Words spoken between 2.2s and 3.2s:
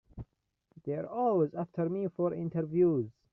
interviews.